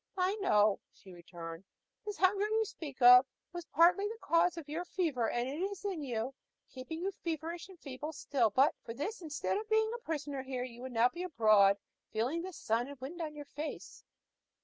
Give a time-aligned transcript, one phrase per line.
[0.17, 1.63] "I know it," she returned.
[2.07, 5.85] "This hunger you speak of was partly the cause of your fever, and it is
[5.85, 6.33] in you,
[6.71, 10.63] keeping you feverish and feeble still; but for this, instead of being a prisoner here,
[10.63, 11.77] you would now be abroad,
[12.11, 14.03] feeling the sun and wind on your face."